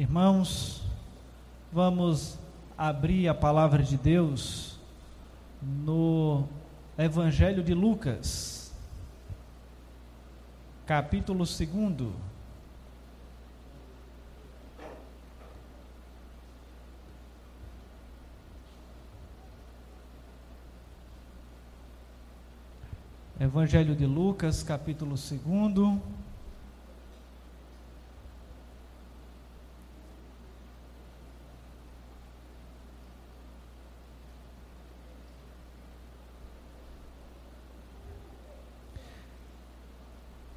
[0.00, 0.80] Irmãos,
[1.70, 2.38] vamos
[2.74, 4.80] abrir a palavra de Deus
[5.60, 6.48] no
[6.96, 8.74] Evangelho de Lucas,
[10.86, 11.68] capítulo 2.
[23.38, 26.00] Evangelho de Lucas, capítulo 2.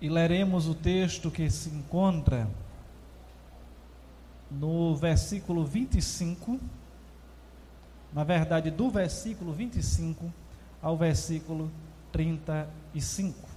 [0.03, 2.45] E leremos o texto que se encontra
[4.51, 6.59] no versículo 25,
[8.11, 10.29] na verdade, do versículo 25
[10.81, 11.71] ao versículo
[12.11, 13.47] 35.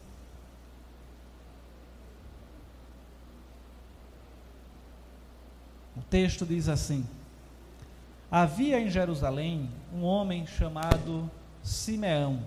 [5.96, 7.04] O texto diz assim:
[8.30, 11.29] Havia em Jerusalém um homem chamado
[11.60, 12.40] Simeão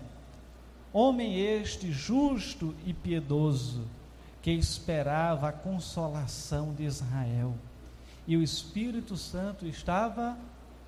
[0.91, 3.85] Homem este justo e piedoso,
[4.49, 7.53] que esperava a consolação de Israel,
[8.25, 10.35] e o Espírito Santo estava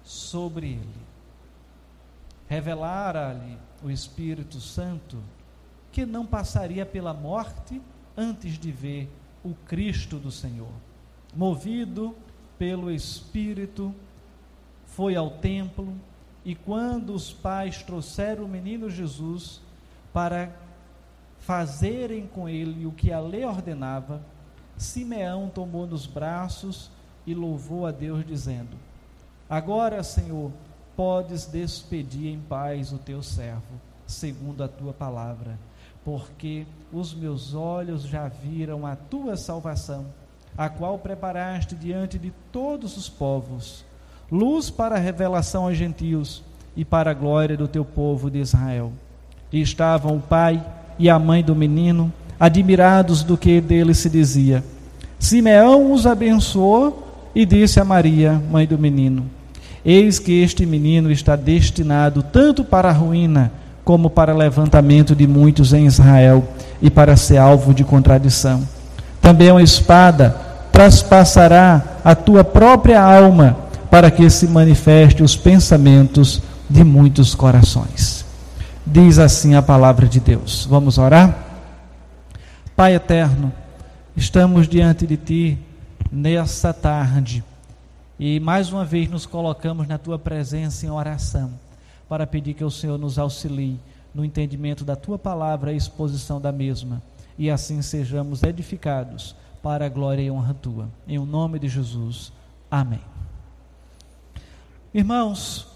[0.03, 1.01] sobre ele.
[2.47, 5.19] Revelara-lhe o Espírito Santo
[5.91, 7.79] que não passaria pela morte
[8.17, 9.07] antes de ver
[9.43, 10.73] o Cristo do Senhor.
[11.35, 12.15] Movido
[12.57, 13.93] pelo Espírito,
[14.87, 15.95] foi ao templo
[16.43, 19.61] e quando os pais trouxeram o menino Jesus,
[20.11, 20.51] para
[21.41, 24.21] fazerem com ele o que a lei ordenava,
[24.77, 26.89] Simeão tomou nos braços
[27.25, 28.77] e louvou a Deus, dizendo:
[29.49, 30.51] Agora, Senhor,
[30.95, 35.57] podes despedir em paz o teu servo, segundo a tua palavra,
[36.05, 40.05] porque os meus olhos já viram a tua salvação,
[40.57, 43.85] a qual preparaste diante de todos os povos,
[44.31, 46.43] luz para a revelação aos gentios
[46.75, 48.91] e para a glória do teu povo de Israel.
[49.51, 50.63] E estavam o pai
[51.01, 54.63] e a mãe do menino, admirados do que dele se dizia.
[55.17, 59.25] Simeão os abençoou e disse a Maria, mãe do menino:
[59.83, 63.51] Eis que este menino está destinado tanto para a ruína,
[63.83, 66.47] como para levantamento de muitos em Israel,
[66.79, 68.61] e para ser alvo de contradição.
[69.19, 70.35] Também uma espada
[70.71, 73.57] traspassará a tua própria alma,
[73.89, 78.20] para que se manifeste os pensamentos de muitos corações.
[78.85, 80.65] Diz assim a palavra de Deus.
[80.65, 81.37] Vamos orar?
[82.75, 83.53] Pai eterno,
[84.17, 85.59] estamos diante de Ti
[86.11, 87.43] nessa tarde
[88.19, 91.51] e mais uma vez nos colocamos na Tua presença em oração
[92.09, 93.79] para pedir que o Senhor nos auxilie
[94.15, 97.03] no entendimento da Tua palavra e exposição da mesma
[97.37, 100.89] e assim sejamos edificados para a glória e honra Tua.
[101.07, 102.33] Em o nome de Jesus.
[102.69, 103.01] Amém.
[104.91, 105.70] Irmãos,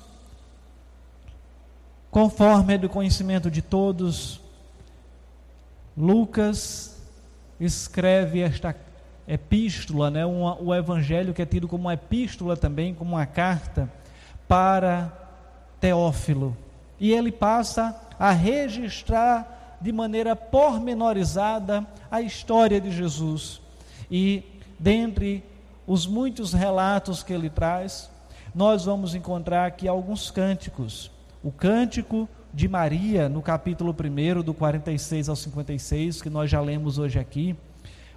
[2.16, 4.40] Conforme é do conhecimento de todos,
[5.98, 6.98] Lucas
[7.60, 8.74] escreve esta
[9.28, 13.92] epístola, né, um, o evangelho que é tido como uma epístola também, como uma carta
[14.48, 15.12] para
[15.82, 16.56] Teófilo.
[17.02, 23.60] E ele passa a registrar de maneira pormenorizada a história de Jesus.
[24.10, 24.42] E
[24.80, 25.44] dentre
[25.86, 28.10] os muitos relatos que ele traz,
[28.56, 31.14] nós vamos encontrar aqui alguns cânticos
[31.46, 36.98] o cântico de Maria, no capítulo 1, do 46 ao 56, que nós já lemos
[36.98, 37.56] hoje aqui.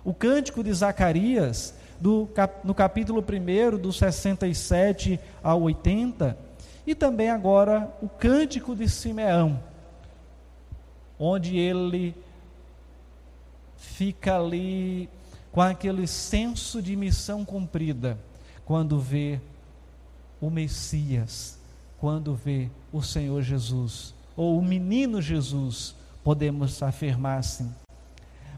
[0.02, 2.26] O cântico de Zacarias, do,
[2.64, 6.38] no capítulo 1, do 67 ao 80.
[6.86, 9.62] E também agora o cântico de Simeão,
[11.18, 12.14] onde ele
[13.76, 15.06] fica ali
[15.52, 18.18] com aquele senso de missão cumprida,
[18.64, 19.38] quando vê
[20.40, 21.58] o Messias
[21.98, 27.73] quando vê o Senhor Jesus, ou o menino Jesus, podemos afirmar assim.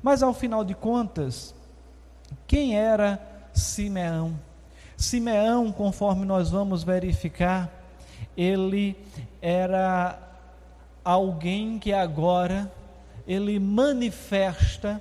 [0.02, 1.54] Mas ao final de contas,
[2.46, 3.20] quem era
[3.52, 4.38] Simeão?
[4.96, 7.70] Simeão, conforme nós vamos verificar,
[8.36, 8.96] ele
[9.40, 10.18] era
[11.04, 12.70] alguém que agora
[13.26, 15.00] ele manifesta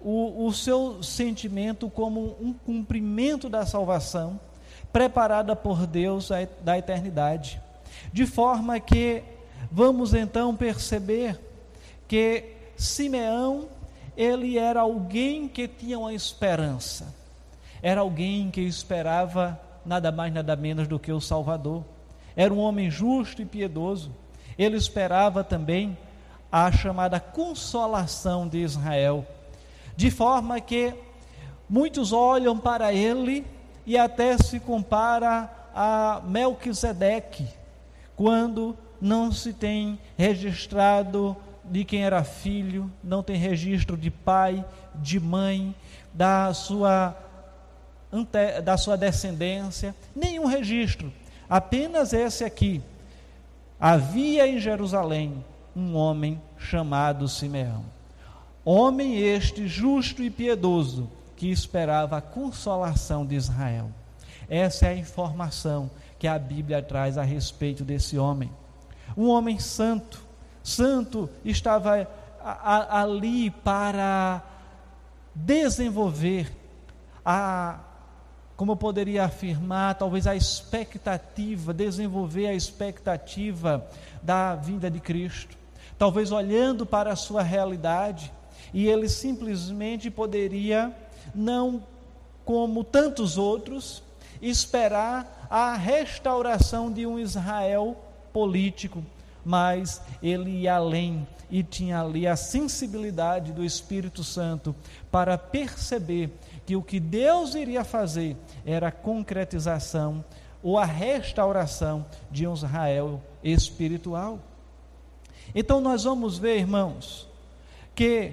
[0.00, 4.38] o, o seu sentimento como um cumprimento da salvação
[4.92, 6.30] preparada por Deus
[6.62, 7.60] da eternidade.
[8.12, 9.22] De forma que
[9.70, 11.38] vamos então perceber
[12.08, 12.44] que
[12.76, 13.68] Simeão,
[14.16, 17.14] ele era alguém que tinha uma esperança.
[17.82, 21.84] Era alguém que esperava nada mais nada menos do que o Salvador.
[22.34, 24.10] Era um homem justo e piedoso.
[24.58, 25.96] Ele esperava também
[26.50, 29.26] a chamada consolação de Israel.
[29.96, 30.94] De forma que
[31.68, 33.46] muitos olham para ele
[33.84, 37.46] e até se compara a Melquisedeque,
[38.16, 44.64] quando não se tem registrado de quem era filho, não tem registro de pai,
[44.94, 45.74] de mãe,
[46.14, 47.14] da sua,
[48.64, 51.12] da sua descendência, nenhum registro,
[51.48, 52.82] apenas esse aqui.
[53.78, 57.84] Havia em Jerusalém um homem chamado Simeão.
[58.64, 63.90] Homem este justo e piedoso, que esperava a consolação de Israel.
[64.48, 68.50] Essa é a informação que a Bíblia traz a respeito desse homem.
[69.16, 70.22] Um homem santo,
[70.62, 72.08] santo estava
[72.90, 74.42] ali para
[75.34, 76.50] desenvolver
[77.24, 77.80] a,
[78.56, 83.86] como eu poderia afirmar, talvez a expectativa, desenvolver a expectativa
[84.22, 85.56] da vida de Cristo.
[85.98, 88.32] Talvez olhando para a sua realidade,
[88.72, 90.94] e ele simplesmente poderia,
[91.34, 91.82] não
[92.44, 94.02] como tantos outros,
[94.40, 97.96] esperar a restauração de um Israel
[98.32, 99.04] político,
[99.44, 104.74] mas ele ia além e tinha ali a sensibilidade do Espírito Santo
[105.10, 106.30] para perceber
[106.64, 110.24] que o que Deus iria fazer era a concretização
[110.62, 114.40] ou a restauração de um Israel espiritual.
[115.54, 117.28] Então nós vamos ver, irmãos,
[117.94, 118.32] que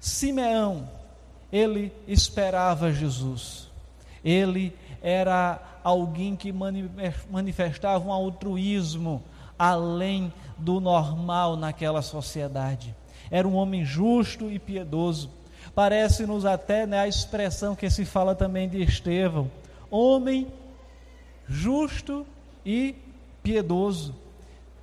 [0.00, 0.88] Simeão,
[1.52, 3.67] ele esperava Jesus.
[4.24, 6.52] Ele era alguém que
[7.30, 9.22] manifestava um altruísmo
[9.58, 12.94] além do normal naquela sociedade.
[13.30, 15.30] Era um homem justo e piedoso.
[15.74, 19.50] Parece-nos até né, a expressão que se fala também de Estevão:
[19.90, 20.46] homem
[21.46, 22.26] justo
[22.64, 22.94] e
[23.42, 24.14] piedoso.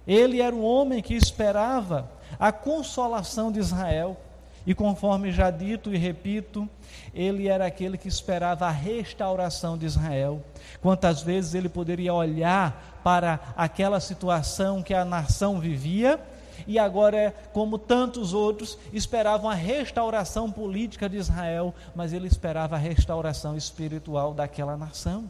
[0.07, 4.17] Ele era um homem que esperava a consolação de Israel.
[4.65, 6.67] E conforme já dito e repito,
[7.13, 10.43] ele era aquele que esperava a restauração de Israel.
[10.81, 16.19] Quantas vezes ele poderia olhar para aquela situação que a nação vivia
[16.67, 22.79] e agora, como tantos outros, esperavam a restauração política de Israel, mas ele esperava a
[22.79, 25.29] restauração espiritual daquela nação.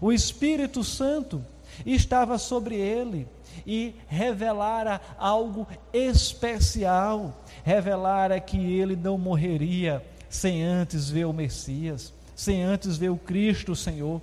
[0.00, 1.42] O Espírito Santo
[1.84, 3.26] estava sobre ele
[3.66, 12.62] e revelara algo especial, revelara que ele não morreria sem antes ver o Messias, sem
[12.62, 14.20] antes ver o Cristo Senhor.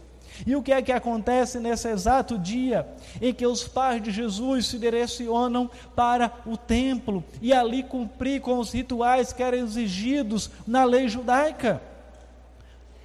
[0.48, 2.88] E o que é que acontece nesse exato dia
[3.22, 8.58] em que os pais de Jesus se direcionam para o templo e ali cumprir com
[8.58, 11.82] os rituais que eram exigidos na lei judaica?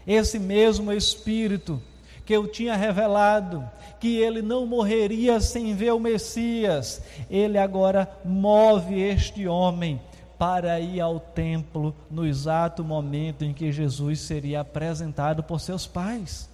[0.06, 1.82] Esse mesmo Espírito
[2.28, 3.66] que eu tinha revelado,
[3.98, 9.98] que ele não morreria sem ver o Messias, ele agora move este homem
[10.38, 16.50] para ir ao templo no exato momento em que Jesus seria apresentado por seus pais.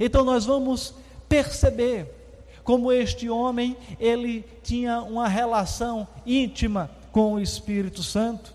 [0.00, 0.94] Então nós vamos
[1.28, 2.10] perceber
[2.64, 8.54] como este homem ele tinha uma relação íntima com o Espírito Santo.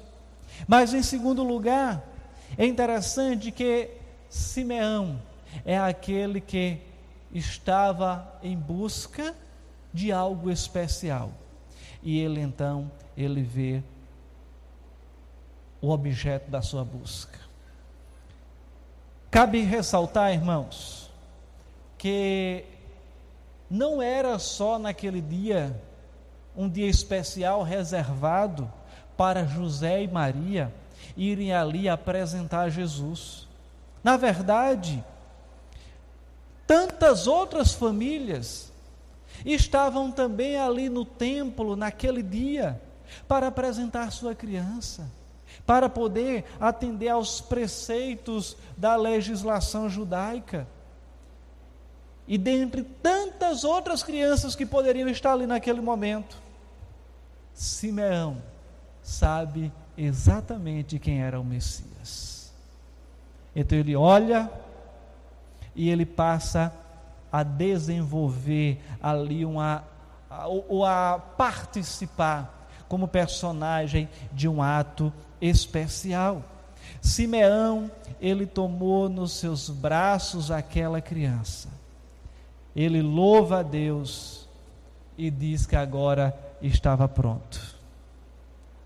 [0.68, 2.04] Mas em segundo lugar,
[2.58, 3.92] é interessante que
[4.28, 5.20] Simeão
[5.66, 6.80] é aquele que
[7.34, 9.36] estava em busca
[9.94, 11.32] de algo especial.
[12.04, 13.84] E ele então, ele vê
[15.82, 17.40] o objeto da sua busca.
[19.30, 21.10] Cabe ressaltar, irmãos,
[21.98, 22.66] que
[23.70, 25.80] não era só naquele dia
[26.56, 28.72] um dia especial reservado
[29.16, 30.74] para José e Maria
[31.16, 33.48] irem ali apresentar Jesus.
[34.04, 35.04] Na verdade,
[36.72, 38.72] tantas outras famílias
[39.46, 42.82] estavam também ali no templo naquele dia
[43.28, 45.12] para apresentar sua criança,
[45.66, 50.66] para poder atender aos preceitos da legislação judaica.
[52.26, 56.38] E dentre tantas outras crianças que poderiam estar ali naquele momento,
[57.54, 58.42] Simeão
[59.04, 62.54] sabe exatamente quem era o Messias.
[63.54, 64.50] Então ele olha
[65.76, 66.74] e ele passa
[67.32, 69.84] a desenvolver ali uma
[70.46, 75.12] ou a participar como personagem de um ato
[75.42, 76.44] especial.
[77.02, 81.70] Simeão, ele tomou nos seus braços aquela criança.
[82.76, 84.48] Ele louva a Deus
[85.18, 87.76] e diz que agora estava pronto.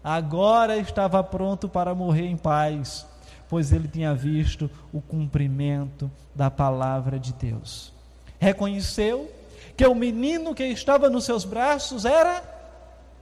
[0.03, 3.05] Agora estava pronto para morrer em paz
[3.49, 7.93] pois ele tinha visto o cumprimento da palavra de Deus.
[8.39, 9.31] Reconheceu
[9.75, 12.43] que o menino que estava nos seus braços era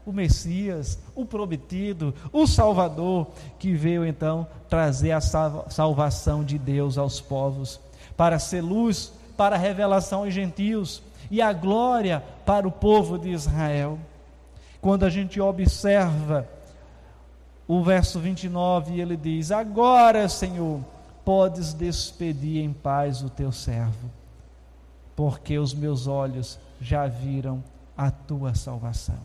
[0.06, 3.28] o Messias, o prometido, o Salvador,
[3.58, 7.80] que veio então trazer a salvação de Deus aos povos.
[8.16, 11.02] para ser luz para a revelação aos gentios
[11.32, 13.98] e a glória para o povo de Israel.
[14.80, 16.48] Quando a gente observa
[17.68, 20.82] o verso 29, ele diz: Agora, Senhor,
[21.24, 24.10] podes despedir em paz o teu servo,
[25.16, 27.64] porque os meus olhos já viram
[27.98, 29.20] a tua salvação.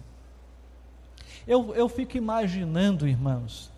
[1.47, 3.71] Eu, eu fico imaginando, irmãos,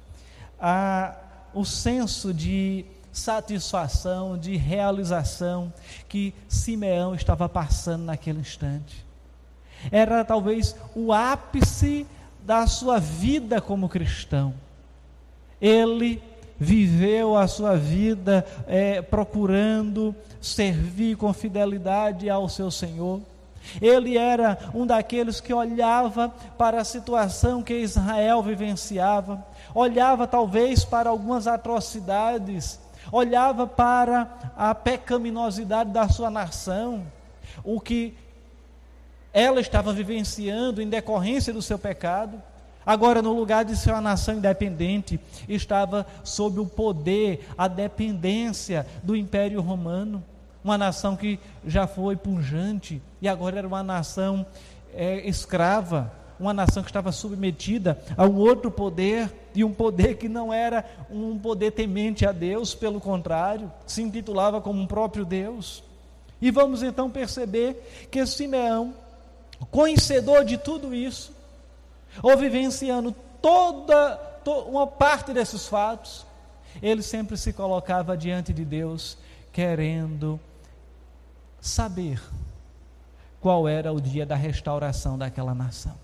[0.61, 1.17] a,
[1.55, 5.73] o senso de satisfação, de realização
[6.09, 9.05] que Simeão estava passando naquele instante.
[9.91, 12.07] Era talvez o ápice
[12.45, 14.55] da sua vida como cristão.
[15.61, 16.23] Ele
[16.59, 23.21] viveu a sua vida é, procurando servir com fidelidade ao seu Senhor.
[23.81, 29.45] Ele era um daqueles que olhava para a situação que Israel vivenciava,
[29.75, 32.79] olhava talvez para algumas atrocidades
[33.13, 37.05] olhava para a pecaminosidade da sua nação,
[37.65, 38.15] o que
[39.33, 42.41] ela estava vivenciando em decorrência do seu pecado.
[42.85, 49.15] Agora, no lugar de ser uma nação independente, estava sob o poder, a dependência do
[49.15, 50.23] Império Romano.
[50.65, 54.45] Uma nação que já foi pujante e agora era uma nação
[54.95, 60.29] é, escrava uma nação que estava submetida a um outro poder, e um poder que
[60.29, 65.85] não era um poder temente a Deus, pelo contrário, se intitulava como um próprio Deus.
[66.41, 68.95] E vamos então perceber que Simeão,
[69.67, 71.33] conhecedor de tudo isso,
[72.23, 74.21] ou vivenciando toda,
[74.67, 76.27] uma parte desses fatos,
[76.83, 79.19] ele sempre se colocava diante de Deus,
[79.53, 80.39] querendo
[81.61, 82.21] saber
[83.41, 85.95] qual era o dia da restauração daquela nação.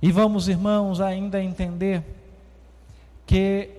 [0.00, 2.04] E vamos, irmãos, ainda entender
[3.26, 3.70] que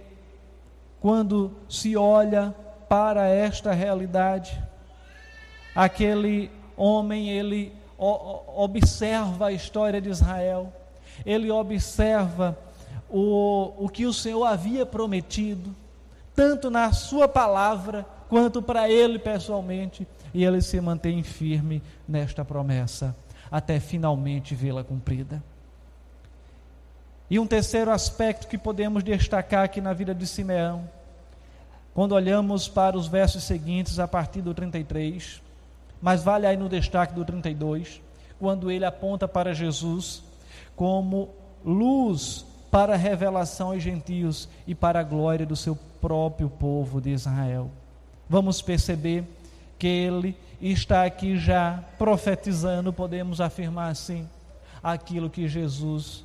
[0.99, 2.53] quando se olha
[2.89, 4.61] para esta realidade,
[5.73, 10.71] aquele homem, ele observa a história de Israel,
[11.25, 12.57] ele observa
[13.09, 15.75] o, o que o Senhor havia prometido,
[16.35, 23.15] tanto na sua palavra, quanto para ele pessoalmente, e ele se mantém firme nesta promessa,
[23.51, 25.43] até finalmente vê-la cumprida.
[27.29, 30.89] E um terceiro aspecto que podemos destacar aqui na vida de Simeão,
[31.93, 35.41] quando olhamos para os versos seguintes, a partir do 33,
[36.01, 38.01] mas vale aí no destaque do 32,
[38.39, 40.23] quando ele aponta para Jesus
[40.75, 41.29] como
[41.63, 47.09] luz para a revelação aos gentios e para a glória do seu próprio povo de
[47.09, 47.69] Israel.
[48.29, 49.23] Vamos perceber
[49.77, 54.27] que ele está aqui já profetizando, podemos afirmar assim,
[54.83, 56.23] aquilo que Jesus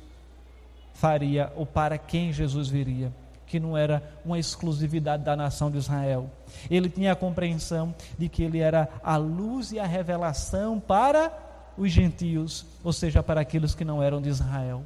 [0.93, 3.11] faria ou para quem Jesus viria,
[3.47, 6.29] que não era uma exclusividade da nação de Israel.
[6.69, 11.31] Ele tinha a compreensão de que ele era a luz e a revelação para
[11.77, 14.83] os gentios, ou seja, para aqueles que não eram de Israel.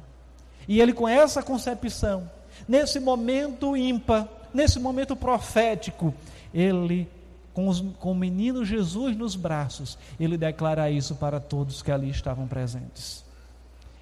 [0.68, 2.30] E ele, com essa concepção,
[2.68, 6.14] nesse momento ímpar, nesse momento profético,
[6.52, 7.08] ele,
[7.54, 12.10] com, os, com o menino Jesus nos braços, ele declara isso para todos que ali
[12.10, 13.24] estavam presentes.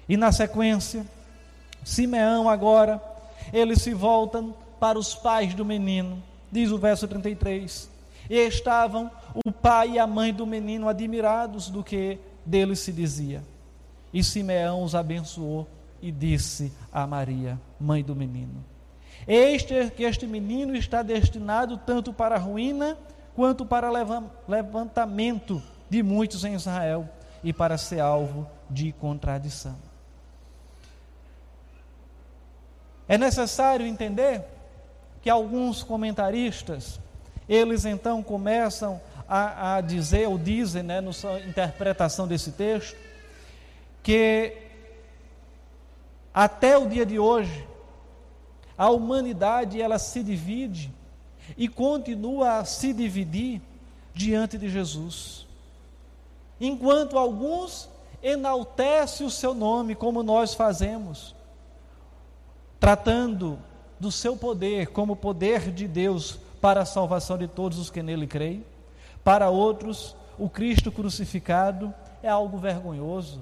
[0.07, 1.05] E na sequência,
[1.83, 3.01] Simeão agora,
[3.51, 7.89] eles se voltam para os pais do menino, diz o verso 33.
[8.29, 9.09] E estavam
[9.45, 13.43] o pai e a mãe do menino admirados do que dele se dizia.
[14.13, 15.67] E Simeão os abençoou
[16.01, 18.63] e disse a Maria, mãe do menino:
[19.27, 22.97] Este que este menino está destinado tanto para a ruína
[23.35, 23.89] quanto para
[24.47, 27.07] levantamento de muitos em Israel
[27.43, 29.88] e para ser alvo de contradição.
[33.09, 34.43] É necessário entender
[35.19, 36.99] que alguns comentaristas,
[37.49, 42.95] eles então começam a, a dizer, ou dizem, né, na sua interpretação desse texto,
[44.03, 44.55] que
[46.31, 47.67] até o dia de hoje,
[48.77, 50.93] a humanidade ela se divide
[51.57, 53.59] e continua a se dividir
[54.13, 55.47] diante de Jesus.
[56.61, 57.89] Enquanto alguns
[58.21, 61.33] enaltecem o seu nome, como nós fazemos,
[62.79, 63.59] tratando
[63.99, 68.25] do seu poder como poder de Deus para a salvação de todos os que nele
[68.25, 68.65] creem.
[69.23, 71.93] Para outros, o Cristo crucificado
[72.23, 73.41] é algo vergonhoso,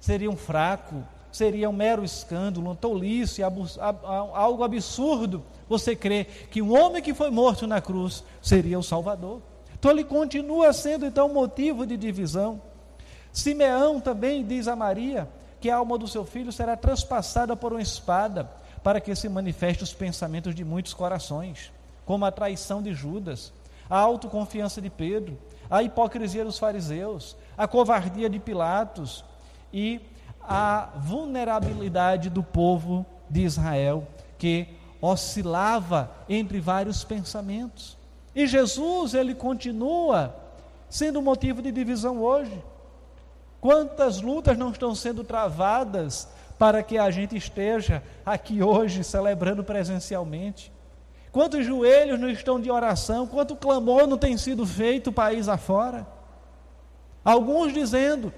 [0.00, 6.76] seria um fraco, seria um mero escândalo, uma tolice, algo absurdo você crer que um
[6.76, 9.42] homem que foi morto na cruz seria o Salvador.
[9.78, 12.60] Então ele continua sendo então motivo de divisão.
[13.32, 15.28] Simeão também diz a Maria
[15.60, 18.50] que a alma do seu filho será transpassada por uma espada
[18.82, 21.72] para que se manifeste os pensamentos de muitos corações,
[22.04, 23.52] como a traição de Judas,
[23.88, 25.38] a autoconfiança de Pedro,
[25.70, 29.24] a hipocrisia dos fariseus, a covardia de Pilatos
[29.72, 30.00] e
[30.40, 34.06] a vulnerabilidade do povo de Israel,
[34.38, 34.68] que
[35.00, 37.96] oscilava entre vários pensamentos.
[38.34, 40.34] E Jesus, ele continua
[40.88, 42.64] sendo motivo de divisão hoje.
[43.60, 50.72] Quantas lutas não estão sendo travadas para que a gente esteja aqui hoje celebrando presencialmente?
[51.30, 53.26] Quantos joelhos não estão de oração?
[53.26, 56.06] Quanto clamor não tem sido feito país afora?
[57.24, 58.32] Alguns dizendo: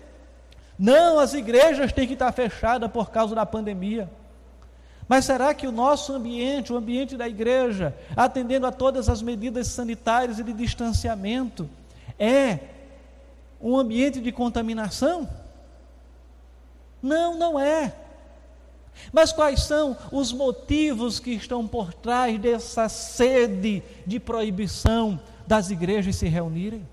[0.79, 4.11] não, as igrejas têm que estar fechadas por causa da pandemia.
[5.07, 9.67] Mas será que o nosso ambiente, o ambiente da igreja, atendendo a todas as medidas
[9.67, 11.69] sanitárias e de distanciamento,
[12.19, 12.61] é
[13.61, 15.29] um ambiente de contaminação?
[17.03, 17.93] Não, não é.
[19.13, 26.17] Mas quais são os motivos que estão por trás dessa sede de proibição das igrejas
[26.17, 26.87] se reunirem?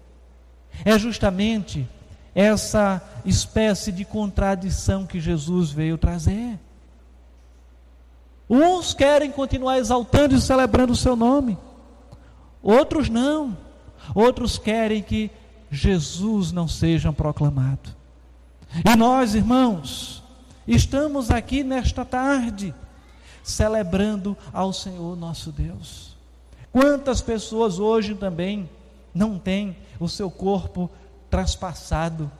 [0.86, 1.88] É justamente
[2.34, 6.60] essa espécie de contradição que Jesus veio trazer.
[8.50, 11.58] Uns querem continuar exaltando e celebrando o seu nome,
[12.62, 13.58] outros não.
[14.16, 15.32] Outros querem que
[15.70, 17.96] Jesus não seja proclamado.
[18.86, 20.16] E nós, irmãos,
[20.67, 22.74] estamos aqui nesta tarde
[23.43, 26.17] celebrando ao Senhor nosso Deus.
[26.71, 28.69] Quantas pessoas hoje também
[29.13, 30.89] não têm o seu corpo
[31.29, 32.31] traspassado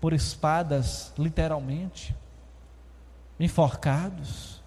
[0.00, 2.14] por espadas, literalmente,
[3.38, 4.62] enforcados,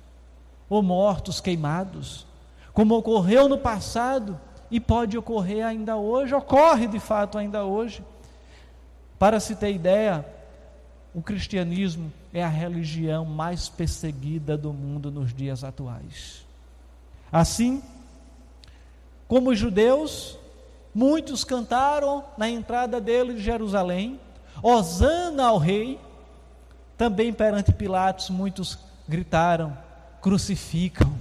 [0.69, 2.25] ou mortos, queimados,
[2.74, 8.03] como ocorreu no passado e pode ocorrer ainda hoje, ocorre de fato ainda hoje.
[9.17, 10.25] Para se ter ideia,
[11.13, 16.43] o cristianismo é a religião mais perseguida do mundo nos dias atuais.
[17.31, 17.83] Assim,
[19.27, 20.38] como os judeus,
[20.94, 24.20] muitos cantaram na entrada dele de Jerusalém,
[24.61, 26.00] Hosana ao rei,
[26.98, 29.77] também perante Pilatos muitos gritaram:
[30.22, 31.14] crucificam.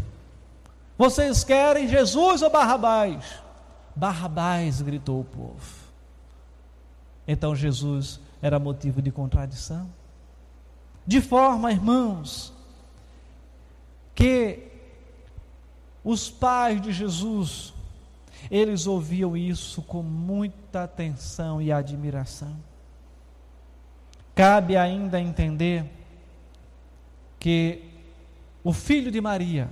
[0.97, 3.43] Vocês querem Jesus ou Barrabás?
[3.95, 5.83] Barrabás, gritou o povo.
[7.27, 9.89] Então Jesus era motivo de contradição.
[11.07, 12.53] De forma, irmãos,
[14.15, 14.69] que
[16.05, 17.73] os pais de Jesus,
[18.51, 22.57] eles ouviam isso com muita atenção e admiração.
[24.35, 25.85] Cabe ainda entender
[27.39, 27.85] que
[28.65, 29.69] o filho de Maria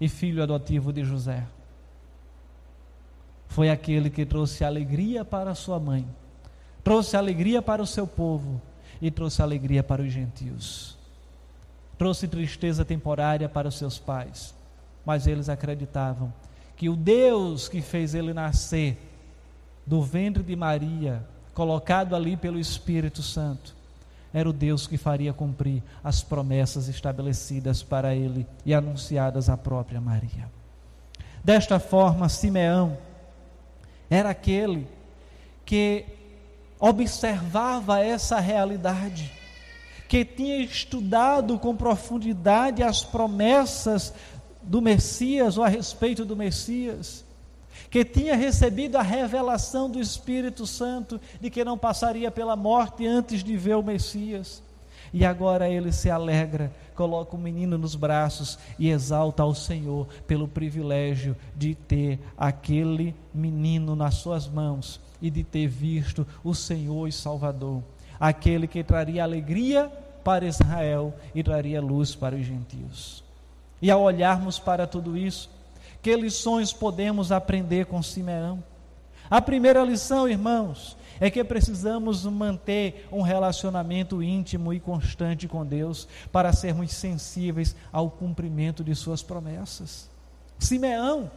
[0.00, 1.46] e filho adotivo de José
[3.48, 6.06] foi aquele que trouxe alegria para sua mãe,
[6.86, 8.62] trouxe alegria para o seu povo
[9.02, 10.96] e trouxe alegria para os gentios.
[11.98, 14.54] Trouxe tristeza temporária para os seus pais,
[15.04, 16.32] mas eles acreditavam
[16.76, 18.96] que o Deus que fez ele nascer
[19.84, 23.74] do ventre de Maria, colocado ali pelo Espírito Santo,
[24.32, 30.00] era o Deus que faria cumprir as promessas estabelecidas para ele e anunciadas à própria
[30.00, 30.48] Maria.
[31.42, 32.96] Desta forma, Simeão
[34.08, 34.86] era aquele
[35.64, 36.14] que
[36.78, 39.32] observava essa realidade,
[40.08, 44.12] que tinha estudado com profundidade as promessas
[44.62, 47.24] do Messias ou a respeito do Messias,
[47.90, 53.42] que tinha recebido a revelação do Espírito Santo de que não passaria pela morte antes
[53.42, 54.62] de ver o Messias.
[55.12, 60.48] E agora ele se alegra, coloca o menino nos braços e exalta ao Senhor pelo
[60.48, 67.12] privilégio de ter aquele menino nas suas mãos e de ter visto o Senhor e
[67.12, 67.82] Salvador,
[68.18, 69.90] aquele que traria alegria
[70.22, 73.24] para Israel e traria luz para os gentios.
[73.82, 75.50] E ao olharmos para tudo isso,
[76.00, 78.62] que lições podemos aprender com Simeão?
[79.28, 86.06] A primeira lição, irmãos, é que precisamos manter um relacionamento íntimo e constante com Deus
[86.30, 90.08] para sermos sensíveis ao cumprimento de Suas promessas.
[90.58, 91.30] Simeão,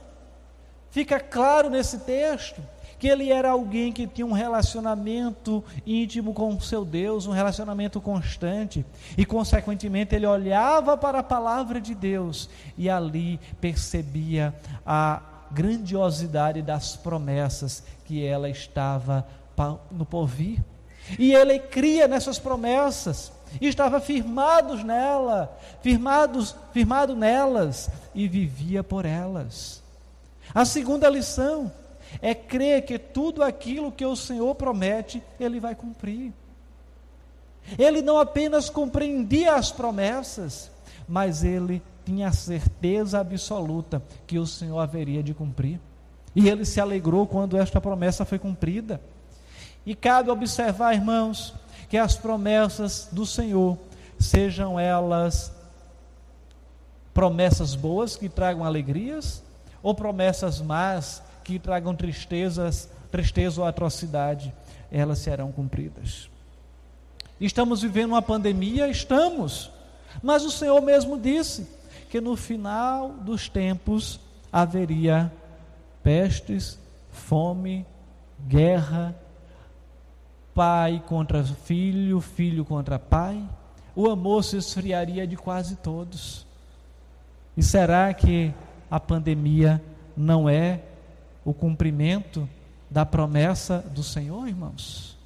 [0.92, 2.62] fica claro nesse texto
[3.00, 8.02] que ele era alguém que tinha um relacionamento íntimo com o seu Deus, um relacionamento
[8.02, 8.86] constante,
[9.18, 14.54] e consequentemente ele olhava para a palavra de Deus e ali percebia
[14.86, 19.26] a grandiosidade das promessas que ela estava
[19.90, 20.60] no porvir.
[21.18, 29.06] E ele cria nessas promessas, e estava firmados nela, firmados, firmado nelas e vivia por
[29.06, 29.82] elas.
[30.54, 31.72] A segunda lição
[32.22, 36.34] é crer que tudo aquilo que o Senhor promete, ele vai cumprir.
[37.78, 40.72] Ele não apenas compreendia as promessas,
[41.08, 45.80] mas ele tinha a certeza absoluta que o Senhor haveria de cumprir.
[46.36, 49.02] E ele se alegrou quando esta promessa foi cumprida.
[49.86, 51.54] E cabe observar, irmãos,
[51.90, 53.78] que as promessas do Senhor,
[54.20, 55.52] sejam elas
[57.14, 59.44] promessas boas que tragam alegrias,
[59.82, 64.54] ou promessas más que tragam tristezas, tristeza ou atrocidade,
[64.92, 66.30] elas serão cumpridas.
[67.42, 69.72] Estamos vivendo uma pandemia, estamos,
[70.22, 71.68] mas o Senhor mesmo disse
[72.10, 74.20] que no final dos tempos
[74.52, 75.32] haveria
[76.04, 76.78] pestes,
[77.10, 77.84] fome,
[78.48, 79.16] guerra,
[80.54, 83.42] pai contra filho, filho contra pai.
[83.96, 86.46] O amor se esfriaria de quase todos.
[87.58, 88.54] E será que
[88.90, 89.82] a pandemia
[90.16, 90.82] não é
[91.44, 92.48] o cumprimento
[92.90, 95.18] da promessa do Senhor, irmãos?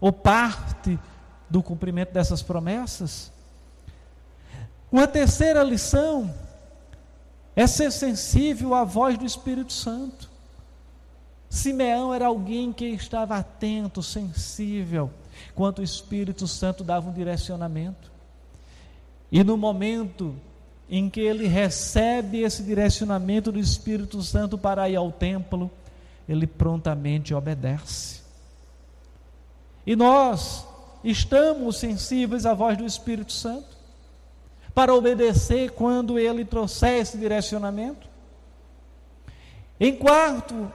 [0.00, 0.98] Ou parte
[1.48, 3.32] do cumprimento dessas promessas?
[4.90, 6.32] Uma terceira lição
[7.54, 10.30] é ser sensível à voz do Espírito Santo.
[11.48, 15.10] Simeão era alguém que estava atento, sensível,
[15.54, 18.10] quando o Espírito Santo dava um direcionamento.
[19.30, 20.36] E no momento
[20.88, 25.70] em que ele recebe esse direcionamento do Espírito Santo para ir ao templo,
[26.28, 28.20] ele prontamente obedece.
[29.86, 30.66] E nós
[31.02, 33.76] estamos sensíveis à voz do Espírito Santo
[34.74, 38.06] para obedecer quando ele trouxer esse direcionamento.
[39.78, 40.70] Em quarto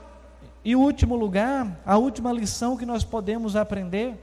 [0.63, 4.15] e último lugar, a última lição que nós podemos aprender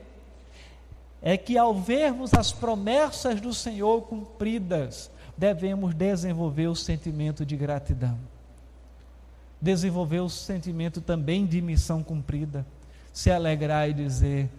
[1.21, 8.19] é que ao vermos as promessas do Senhor cumpridas, devemos desenvolver o sentimento de gratidão.
[9.61, 12.67] Desenvolver o sentimento também de missão cumprida.
[13.13, 14.51] Se alegrar e dizer: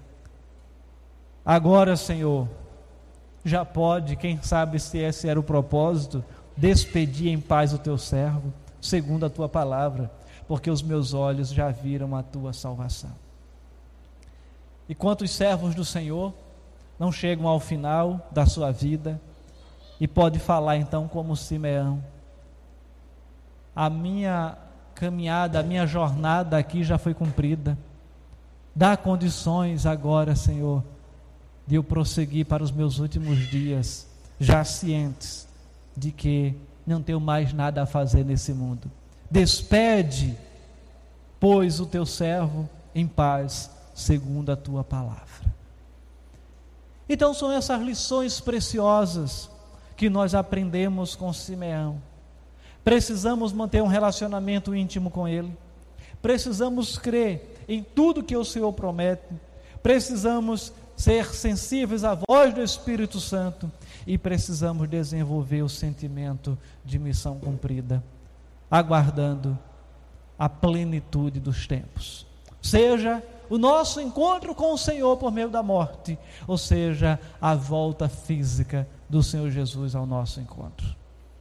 [1.46, 2.48] Agora, Senhor,
[3.44, 6.24] já pode, quem sabe se esse era o propósito,
[6.56, 10.10] despedir em paz o teu servo, segundo a tua palavra,
[10.48, 13.12] porque os meus olhos já viram a tua salvação.
[14.88, 16.34] E quantos servos do Senhor
[16.98, 19.22] não chegam ao final da sua vida,
[20.00, 22.04] e pode falar então como Simeão:
[23.76, 24.58] A minha
[24.96, 27.78] caminhada, a minha jornada aqui já foi cumprida.
[28.76, 30.84] Dá condições agora, Senhor,
[31.68, 34.08] de eu prosseguir para os meus últimos dias,
[34.40, 35.48] já cientes
[35.96, 36.56] de que
[36.88, 38.90] não tenho mais nada a fazer nesse mundo.
[39.30, 40.38] Despede,
[41.40, 45.50] pois, o teu servo em paz, segundo a tua palavra.
[47.08, 49.50] Então, são essas lições preciosas
[50.00, 52.02] que nós aprendemos com Simeão.
[52.86, 55.52] Precisamos manter um relacionamento íntimo com Ele.
[56.22, 59.28] Precisamos crer em tudo que o Senhor promete.
[59.84, 63.70] Precisamos ser sensíveis à voz do Espírito Santo
[64.08, 68.02] e precisamos desenvolver o sentimento de missão cumprida,
[68.72, 69.60] aguardando
[70.38, 72.26] a plenitude dos tempos.
[72.62, 78.08] Seja o nosso encontro com o Senhor por meio da morte, ou seja, a volta
[78.08, 80.96] física do Senhor Jesus ao nosso encontro.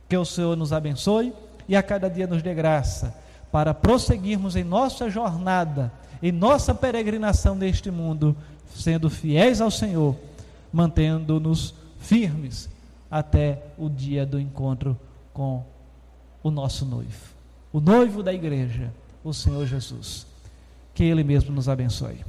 [0.08, 1.32] Que o Senhor nos abençoe
[1.68, 3.14] e a cada dia nos dê graça
[3.52, 8.36] para prosseguirmos em nossa jornada, em nossa peregrinação neste mundo,
[8.74, 10.16] sendo fiéis ao Senhor,
[10.72, 12.68] mantendo-nos firmes
[13.10, 14.98] até o dia do encontro
[15.32, 15.64] com
[16.42, 17.34] o nosso noivo,
[17.72, 20.26] o noivo da igreja, o Senhor Jesus.
[20.94, 22.24] Que Ele mesmo nos abençoe.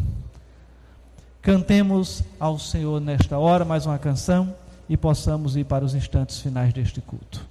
[1.41, 4.53] Cantemos ao Senhor nesta hora mais uma canção
[4.89, 7.48] e possamos ir para os instantes finais deste culto.